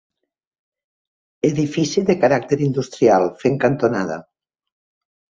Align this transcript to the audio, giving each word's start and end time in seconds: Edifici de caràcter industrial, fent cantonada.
Edifici 1.49 2.03
de 2.07 2.15
caràcter 2.23 2.59
industrial, 2.67 3.25
fent 3.43 3.59
cantonada. 3.65 4.17